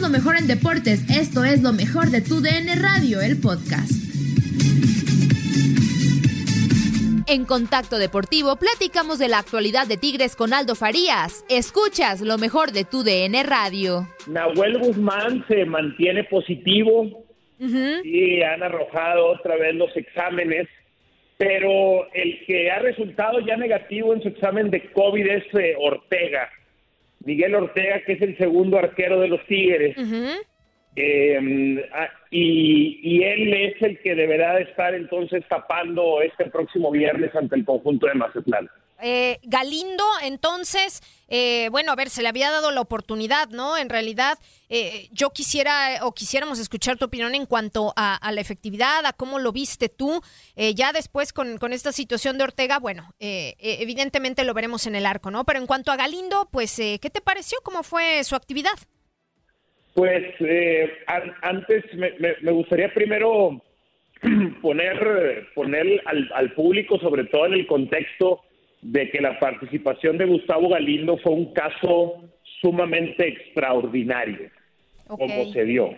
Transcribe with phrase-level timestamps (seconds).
[0.00, 1.04] Lo mejor en deportes.
[1.10, 3.90] Esto es lo mejor de tu DN Radio, el podcast.
[7.26, 11.44] En Contacto Deportivo platicamos de la actualidad de Tigres con Aldo Farías.
[11.50, 14.06] Escuchas lo mejor de tu DN Radio.
[14.28, 17.24] Nahuel Guzmán se mantiene positivo
[17.58, 20.68] y han arrojado otra vez los exámenes,
[21.36, 26.48] pero el que ha resultado ya negativo en su examen de COVID es eh, Ortega.
[27.28, 29.94] Miguel Ortega, que es el segundo arquero de los Tigres.
[30.96, 36.90] Eh, ah, y, y él es el que deberá de estar entonces tapando este próximo
[36.90, 38.70] viernes ante el conjunto de Mazatlán.
[39.00, 43.76] Eh, Galindo, entonces, eh, bueno, a ver, se le había dado la oportunidad, ¿no?
[43.76, 44.38] En realidad,
[44.68, 49.38] eh, yo quisiera o quisiéramos escuchar tu opinión en cuanto a, la efectividad, a cómo
[49.38, 50.20] lo viste tú.
[50.56, 54.96] Eh, ya después con, esta situación de Ortega, bueno, eh, eh, evidentemente lo veremos en
[54.96, 55.44] el arco, ¿no?
[55.44, 57.58] Pero en cuanto a Galindo, pues, eh, ¿qué te pareció?
[57.62, 58.72] ¿Cómo fue su actividad?
[59.94, 63.62] Pues eh, an- antes me, me- gustaría primero
[64.62, 66.02] poner, poner
[66.34, 68.42] al público, sobre todo en el contexto
[68.82, 72.22] de que la participación de Gustavo Galindo fue un caso
[72.60, 74.50] sumamente extraordinario,
[75.06, 75.90] como se dio.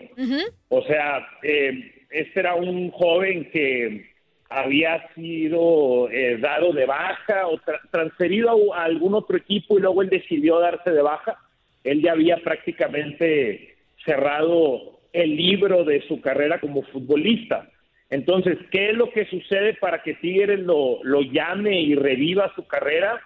[0.69, 4.09] O sea, eh, este era un joven que
[4.49, 9.81] había sido eh, dado de baja o tra- transferido a, a algún otro equipo y
[9.81, 11.37] luego él decidió darse de baja.
[11.83, 13.75] Él ya había prácticamente
[14.05, 17.69] cerrado el libro de su carrera como futbolista.
[18.11, 22.67] Entonces, ¿qué es lo que sucede para que Tigres lo, lo llame y reviva su
[22.67, 23.21] carrera?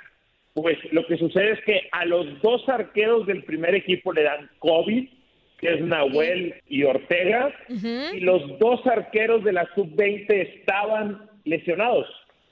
[0.53, 4.49] Pues lo que sucede es que a los dos arqueros del primer equipo le dan
[4.59, 5.09] COVID,
[5.57, 12.07] que es Nahuel y Ortega, y los dos arqueros de la sub-20 estaban lesionados,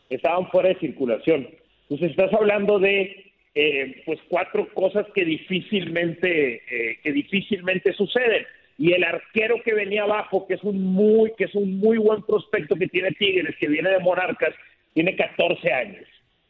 [0.10, 1.48] estaban fuera de circulación.
[1.84, 8.44] Entonces estás hablando de eh, pues cuatro cosas que difícilmente eh, que difícilmente suceden
[8.78, 12.24] y el arquero que venía abajo que es un muy que es un muy buen
[12.24, 14.54] prospecto que tiene Tigres que viene de Monarcas
[14.94, 16.06] tiene 14 años.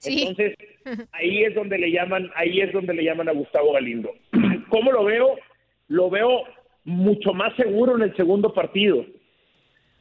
[0.06, 0.56] Entonces
[1.12, 4.14] ahí es donde le llaman ahí es donde le llaman a Gustavo Galindo.
[4.70, 5.36] Cómo lo veo
[5.88, 6.44] lo veo
[6.86, 9.06] mucho más seguro en el segundo partido.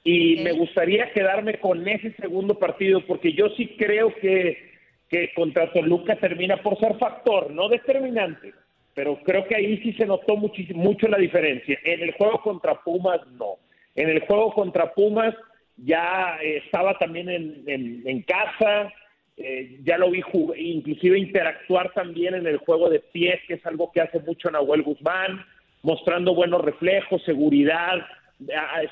[0.05, 4.73] Y me gustaría quedarme con ese segundo partido porque yo sí creo que
[5.13, 8.55] que contra Toluca termina por ser factor, no determinante,
[8.95, 11.79] pero creo que ahí sí se notó muchísimo, mucho la diferencia.
[11.85, 13.57] En el juego contra Pumas, no.
[13.95, 15.35] En el juego contra Pumas
[15.77, 18.93] ya eh, estaba también en, en- casa,
[19.37, 20.23] eh, ya lo vi
[20.59, 24.83] inclusive interactuar también en el juego de pies, que es algo que hace mucho Nahuel
[24.83, 25.45] Guzmán,
[25.83, 28.07] mostrando buenos reflejos, seguridad,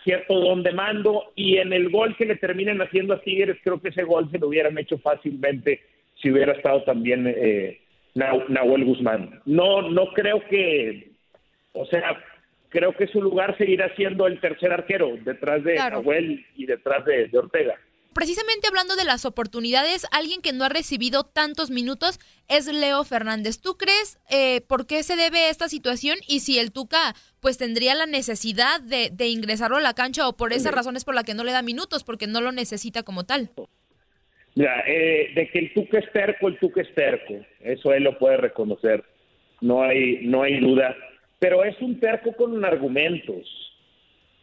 [0.05, 3.81] cierto don de mando, y en el gol que le terminan haciendo a Tigres, creo
[3.81, 5.81] que ese gol se lo hubieran hecho fácilmente
[6.17, 7.81] si hubiera estado también eh,
[8.15, 9.41] Nahuel Guzmán.
[9.45, 11.13] No, no creo que,
[11.73, 12.23] o sea,
[12.69, 16.01] creo que su lugar seguirá siendo el tercer arquero, detrás de Claro.
[16.03, 17.75] Nahuel y detrás de, de Ortega.
[18.13, 22.19] Precisamente hablando de las oportunidades, alguien que no ha recibido tantos minutos
[22.49, 23.61] es Leo Fernández.
[23.61, 27.95] ¿Tú crees eh, por qué se debe esta situación y si el Tuca pues tendría
[27.95, 31.35] la necesidad de, de ingresarlo a la cancha o por esas razones por la que
[31.35, 33.51] no le da minutos, porque no lo necesita como tal?
[34.61, 37.35] Mira, eh, de que el Tuca es terco, el Tuca es terco.
[37.61, 39.03] Eso él lo puede reconocer.
[39.63, 40.95] No hay, no hay duda.
[41.39, 43.47] Pero es un terco con argumentos.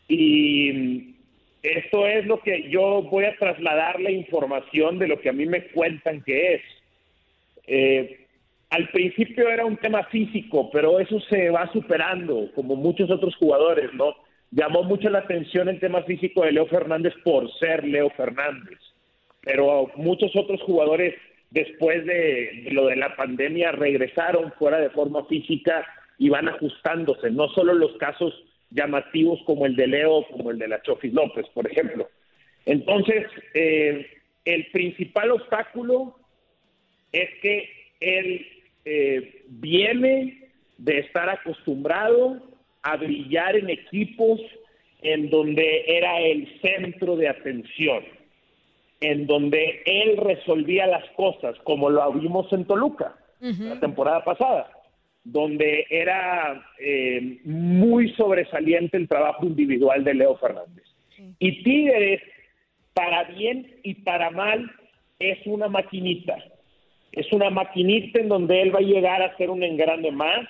[0.08, 1.14] Y
[1.62, 5.46] esto es lo que yo voy a trasladar la información de lo que a mí
[5.46, 6.62] me cuentan que es.
[7.68, 8.26] Eh,
[8.72, 13.94] al principio era un tema físico, pero eso se va superando, como muchos otros jugadores,
[13.94, 14.16] ¿no?
[14.50, 18.80] Llamó mucho la atención el tema físico de Leo Fernández por ser Leo Fernández
[19.48, 21.16] pero muchos otros jugadores
[21.52, 27.48] después de, lo de la pandemia regresaron fuera de forma física y van ajustándose, no
[27.50, 28.34] solo los casos
[28.72, 32.10] llamativos como el de Leo, como el de la Chofis López, por ejemplo.
[32.66, 34.06] Entonces, eh,
[34.44, 36.18] el principal obstáculo
[37.14, 37.70] es que
[38.02, 38.46] él
[38.84, 42.44] eh, viene de estar acostumbrado
[42.82, 44.42] a brillar en equipos
[45.02, 48.17] en donde era el centro de atención
[49.02, 54.72] en donde él resolvía las cosas, como lo vimos en Toluca la temporada pasada,
[55.24, 60.86] donde era eh, muy sobresaliente el trabajo individual de Leo Fernández.
[61.40, 62.22] Y Tigres,
[62.94, 64.72] para bien y para mal,
[65.20, 66.36] es una maquinita.
[67.12, 70.48] Es una maquinita en donde él va a llegar a ser un engrande más,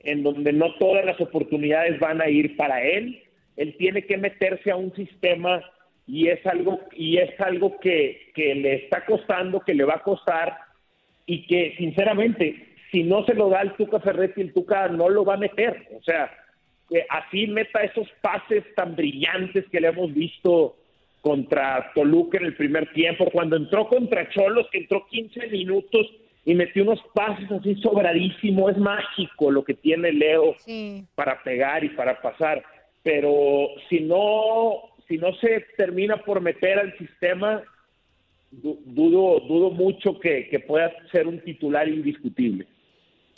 [0.00, 3.22] en donde no todas las oportunidades van a ir para él.
[3.56, 5.62] Él tiene que meterse a un sistema
[6.06, 10.02] y es algo y es algo que, que le está costando, que le va a
[10.02, 10.56] costar
[11.26, 15.24] y que sinceramente si no se lo da el Tuca Ferretti, el Tuca no lo
[15.24, 15.88] va a meter.
[15.98, 16.30] O sea,
[16.88, 20.76] que así meta esos pases tan brillantes que le hemos visto
[21.20, 26.06] contra Toluca en el primer tiempo, cuando entró contra Cholos, que entró 15 minutos
[26.44, 31.04] y metió unos pases así sobradísimo, es mágico lo que tiene Leo Sí.
[31.16, 32.62] para pegar y para pasar,
[33.02, 37.62] pero si no si no se termina por meter al sistema,
[38.50, 42.66] du- dudo dudo mucho que, que pueda ser un titular indiscutible.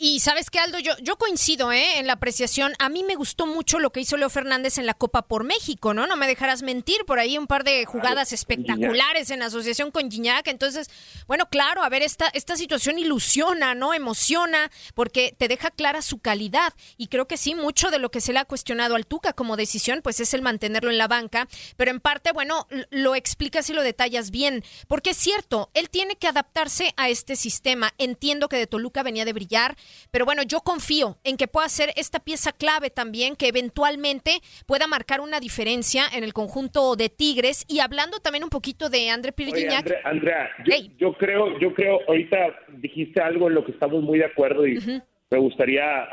[0.01, 1.99] Y sabes qué, Aldo, yo, yo coincido ¿eh?
[1.99, 2.71] en la apreciación.
[2.79, 5.93] A mí me gustó mucho lo que hizo Leo Fernández en la Copa por México,
[5.93, 6.07] ¿no?
[6.07, 10.47] No me dejarás mentir, por ahí un par de jugadas espectaculares en asociación con Gignac.
[10.47, 10.89] Entonces,
[11.27, 13.93] bueno, claro, a ver, esta, esta situación ilusiona, ¿no?
[13.93, 16.73] Emociona, porque te deja clara su calidad.
[16.95, 19.57] Y creo que sí, mucho de lo que se le ha cuestionado al Tuca como
[19.57, 21.49] decisión, pues es el mantenerlo en la banca.
[21.75, 24.63] Pero en parte, bueno, lo explicas y lo detallas bien.
[24.87, 27.93] Porque es cierto, él tiene que adaptarse a este sistema.
[27.97, 29.75] Entiendo que de Toluca venía de brillar,
[30.11, 34.87] pero bueno, yo confío en que pueda ser esta pieza clave también, que eventualmente pueda
[34.87, 37.65] marcar una diferencia en el conjunto de Tigres.
[37.67, 39.79] Y hablando también un poquito de André Pirguiñac.
[39.79, 40.95] Andrea, Andrea, yo, Hey.
[40.97, 42.37] yo creo, yo creo, ahorita
[42.77, 44.79] dijiste algo en lo que estamos muy de acuerdo y
[45.31, 46.03] me gustaría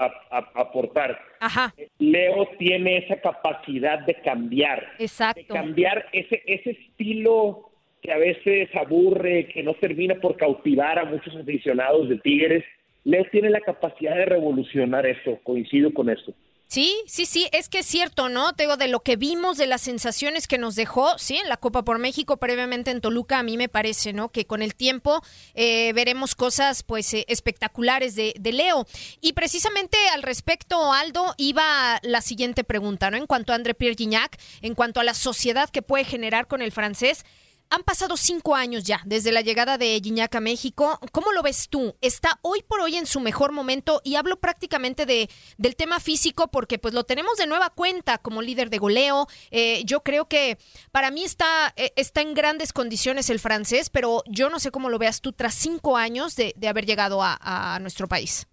[0.55, 1.19] aportar.
[1.41, 5.55] Ajá, Leo tiene esa capacidad de cambiar, de exacto.
[5.55, 7.71] cambiar ese, ese estilo
[8.03, 12.65] que a veces aburre, que no termina por cautivar a muchos aficionados de Tigres.
[13.07, 16.35] Leo tiene la capacidad de revolucionar eso, coincido con eso.
[16.67, 18.53] Sí, sí, sí, es que es cierto, ¿no?
[18.55, 21.57] Te digo, de lo que vimos, de las sensaciones que nos dejó, sí, en la
[21.57, 24.31] Copa por México, previamente en Toluca, a mí me parece, ¿no?
[24.31, 25.23] Que con el tiempo
[25.55, 28.85] eh, veremos cosas, pues, eh, espectaculares de, de Leo.
[29.21, 33.19] Y precisamente al respecto, Aldo, iba la siguiente pregunta, ¿no?
[33.19, 36.61] En cuanto a André Pierre Gignac, en cuanto a la sociedad que puede generar con
[36.61, 37.25] el francés,
[37.71, 40.99] han pasado cinco años ya desde la llegada de Gignac a México.
[41.13, 41.97] ¿Cómo lo ves tú?
[42.01, 44.01] ¿Está hoy por hoy en su mejor momento?
[44.05, 48.43] Y hablo prácticamente de, del tema físico porque pues lo tenemos de nueva cuenta como
[48.43, 49.27] líder de goleo.
[49.51, 50.59] Eh, yo creo que
[50.93, 54.89] para mí está, eh, está en grandes condiciones el francés, pero yo no sé cómo
[54.89, 58.47] lo veas tú tras cinco años de, haber llegado a nuestro país.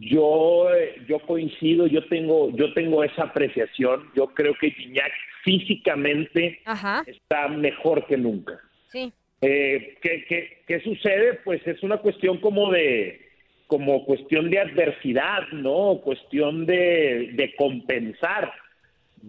[0.00, 4.10] Yo, eh, yo coincido, yo tengo, yo tengo esa apreciación.
[4.16, 5.12] Yo creo que Gignac
[5.42, 8.58] físicamente Ajá, está mejor que nunca.
[8.88, 9.12] sí.
[9.46, 11.34] Eh, ¿qué, qué, qué sucede?
[11.44, 13.20] Pues es una cuestión como de
[13.66, 16.00] como cuestión de adversidad, ¿no?
[16.02, 18.52] Cuestión de, de compensar.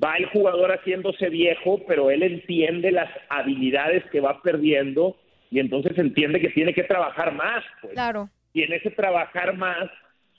[0.01, 5.17] Va el jugador haciéndose viejo, pero él entiende las habilidades que va perdiendo
[5.51, 7.63] y entonces entiende que tiene que trabajar más.
[7.81, 7.93] Pues.
[7.93, 8.29] Claro.
[8.53, 9.89] Y en ese trabajar más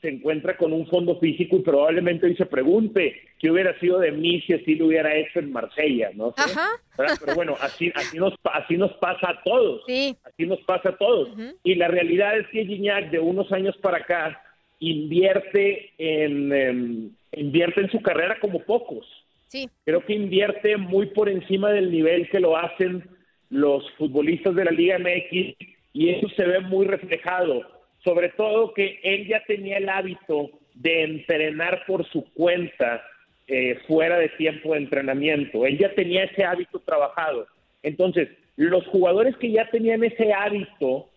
[0.07, 4.13] se encuentra con un fondo físico y probablemente hoy se pregunte qué hubiera sido de
[4.13, 6.33] mí si así lo hubiera hecho en Marsella, ¿no?
[6.37, 6.69] Ajá.
[6.97, 7.17] ¿Verdad?
[7.21, 9.83] Pero bueno, así, así, nos, pa- así nos pasa a todos.
[9.89, 10.17] Sí.
[10.23, 11.31] Así nos pasa a todos.
[11.65, 14.41] Y la realidad es que Gignac de unos años para acá
[14.79, 19.07] invierte en, em, invierte en su carrera como pocos.
[19.49, 19.69] Sí.
[19.85, 23.03] Creo que invierte muy por encima del nivel que lo hacen
[23.51, 25.57] los futbolistas de la Liga MX
[25.93, 27.63] y eso se ve muy reflejado.
[28.07, 33.03] Sobre todo que él ya tenía el hábito de entrenar por su cuenta
[33.49, 35.67] eh, fuera de tiempo de entrenamiento.
[35.67, 37.49] Él ya tenía ese hábito trabajado.
[37.83, 41.09] Entonces, los jugadores que ya tenían ese hábito,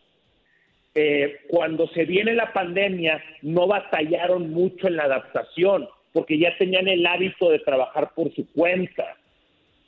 [0.95, 6.87] eh, cuando se viene la pandemia, no batallaron mucho en la adaptación, porque ya tenían
[6.87, 9.15] el hábito de trabajar por su cuenta.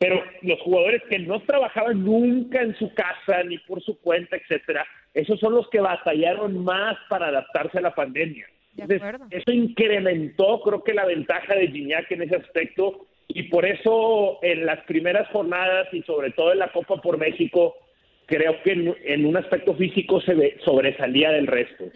[0.01, 4.83] Pero los jugadores que no trabajaban nunca en su casa ni por su cuenta, etcétera,
[5.13, 8.47] esos son los que batallaron más para adaptarse a la pandemia.
[9.29, 14.65] eso incrementó, creo que la ventaja de Gignac en ese aspecto y por eso en
[14.65, 17.75] las primeras jornadas y sobre todo en la Copa por México,
[18.25, 21.91] creo que en, un aspecto físico se ve, sobresalía del resto.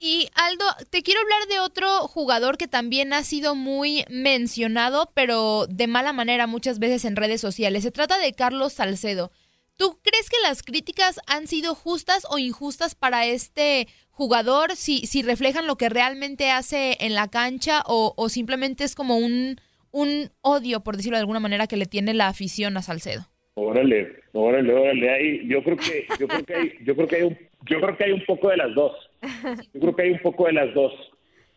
[0.00, 5.66] Y Aldo, te quiero hablar de otro jugador que también ha sido muy mencionado, pero
[5.66, 7.82] de mala manera muchas veces en redes sociales.
[7.82, 9.32] Se trata de Carlos Salcedo.
[9.76, 14.76] ¿Tú crees que las críticas han sido justas o injustas para este jugador?
[14.76, 19.18] Si, si reflejan lo que realmente hace en la cancha o, o simplemente es como
[19.18, 23.26] un, un odio, por decirlo de alguna manera, que le tiene la afición a Salcedo.
[23.54, 25.46] Órale, órale, órale.
[25.46, 28.04] yo creo que, yo creo que hay, yo creo que hay un, yo creo que
[28.04, 28.92] hay un poco de las dos.
[29.74, 30.92] Yo creo que hay un poco de las dos.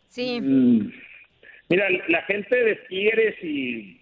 [0.07, 0.41] Sí.
[0.41, 0.91] Mm,
[1.69, 4.01] mira, la gente de Tigres y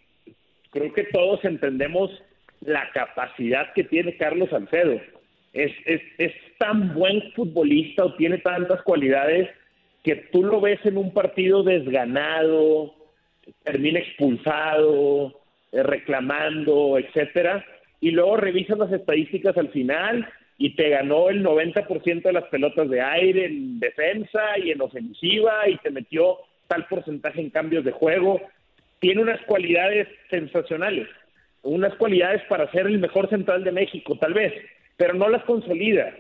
[0.72, 2.12] creo que todos entendemos
[2.62, 5.00] la capacidad que tiene Carlos Salcedo.
[5.54, 9.50] Es, es, es tan buen futbolista o tiene tantas cualidades
[10.04, 12.94] que tú lo ves en un partido desganado,
[13.64, 15.40] termina expulsado,
[15.72, 17.66] eh, reclamando, etcétera,
[18.00, 20.28] y luego revisas las estadísticas al final
[20.60, 25.68] y te ganó el 90% de las pelotas de aire en defensa y en ofensiva
[25.68, 26.38] y te metió
[26.68, 28.40] tal porcentaje en cambios de juego.
[29.00, 31.08] Tiene unas cualidades sensacionales
[31.64, 34.54] unas cualidades para ser el mejor central de México, tal vez,
[34.98, 36.14] pero no las consolida.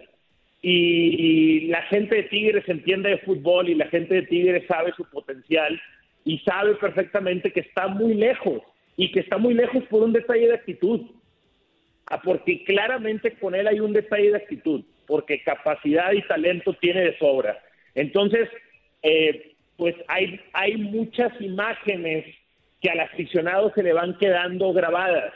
[0.61, 5.05] Y, la gente de Tigres entiende de fútbol y la gente de Tigres sabe su
[5.05, 5.79] potencial
[6.25, 8.61] y sabe perfectamente que está muy lejos
[8.97, 11.01] y que está muy lejos por un detalle de actitud.
[12.09, 17.01] Ah, porque claramente con él hay un detalle de actitud, porque capacidad y talento tiene
[17.01, 17.61] de sobra.
[17.93, 18.49] Entonces,
[19.03, 22.25] eh, pues hay, hay muchas imágenes
[22.81, 25.33] que al aficionado se le van quedando grabadas.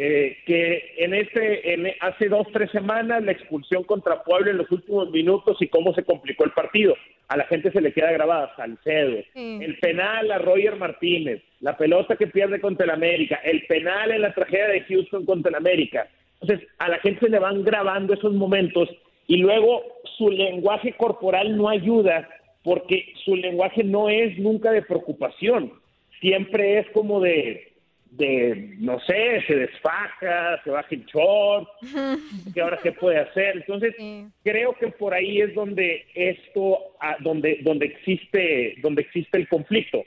[0.00, 4.70] Eh, que en este, en, hace dos, tres semanas, la expulsión contra Puebla en los
[4.70, 6.94] últimos minutos y cómo se complicó el partido.
[7.28, 12.16] A la gente se le queda grabada Salcedo, el penal a Roger Martínez, la pelota
[12.16, 16.08] que pierde contra el América, el penal en la tragedia de Houston contra el América.
[16.40, 18.88] Entonces, a la gente se le van grabando esos momentos
[19.26, 19.82] y luego
[20.16, 22.28] su lenguaje corporal no ayuda
[22.62, 25.72] porque su lenguaje no es nunca de preocupación
[26.20, 27.72] siempre es como de,
[28.10, 31.68] de no sé, se desfaja, se baja el short,
[32.54, 33.56] que ahora qué puede hacer.
[33.56, 33.94] Entonces,
[34.42, 40.04] creo que por ahí es donde esto, ah, donde, donde existe, donde existe el conflicto.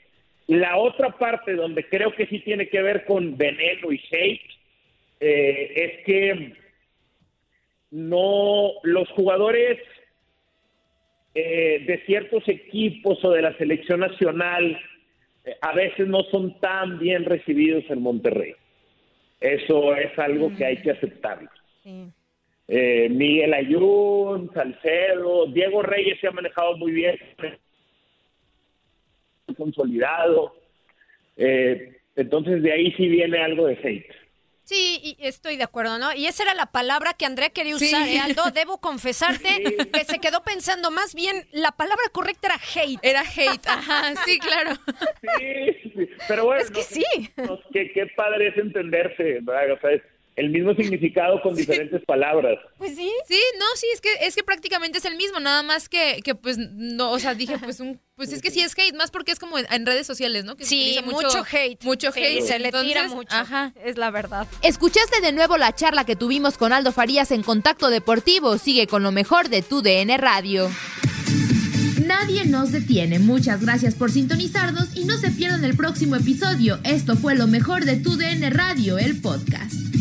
[0.52, 4.42] La otra parte donde creo que sí tiene que ver con veneno y hate
[5.22, 6.54] eh, es que
[7.92, 9.80] no los jugadores
[11.34, 14.78] eh, de ciertos equipos o de la selección nacional
[15.62, 18.54] a veces no son tan bien recibidos en Monterrey.
[19.40, 21.50] Eso es algo que hay que aceptar.
[22.68, 27.18] Eh, Miguel Ayun, Salcedo, Diego Reyes se ha manejado muy bien,
[29.54, 30.56] consolidado.
[31.38, 34.22] Eh, entonces de ahí sí viene algo de hate.
[34.64, 36.14] Sí, estoy de acuerdo, ¿no?
[36.16, 38.52] Y esa era la palabra que Andrea quería usar, ¿eh, Aldo.
[38.54, 43.00] Debo confesarte que se quedó pensando más bien, la palabra correcta era hate.
[43.02, 44.72] Era hate, ajá, sí, claro.
[45.38, 46.62] Sí, pero bueno.
[46.62, 47.04] Es que sí.
[47.74, 49.74] qué, qué, padre es entenderse, ¿verdad?
[49.74, 50.04] O sea, es,
[50.36, 52.60] el mismo significado con diferentes palabras.
[52.78, 53.12] Pues sí.
[53.28, 56.36] Sí, no, sí, es que es que prácticamente es el mismo, nada más que, que
[56.36, 59.32] pues no, o sea, dije pues un pues es que sí es hate, más porque
[59.32, 60.56] es como en, redes sociales, ¿no?
[60.56, 61.84] Que sí, mucho, hate.
[61.84, 62.42] Mucho hate.
[62.44, 63.36] se le tira mucho.
[63.36, 63.74] Ajá.
[63.84, 64.48] Es la verdad.
[64.62, 68.60] Escuchaste de nuevo la charla que tuvimos con Aldo Farías en Contacto Deportivo.
[68.60, 70.70] Sigue con lo mejor de tu DN Radio.
[72.06, 73.18] Nadie nos detiene.
[73.18, 76.80] Muchas gracias por sintonizarnos y no se pierdan el próximo episodio.
[76.84, 80.01] Esto fue lo mejor de tu DN Radio, el podcast.